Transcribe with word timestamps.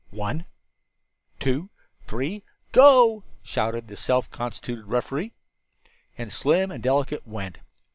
"One, 0.09 0.45
two, 1.39 1.69
three 2.07 2.43
Go!" 2.71 3.23
shouted 3.43 3.87
the 3.87 3.95
self 3.95 4.31
constituted 4.31 4.87
referee. 4.87 5.31
And 6.17 6.33
Slim 6.33 6.71
and 6.71 6.81
Delicate 6.81 7.27
went! 7.27 7.59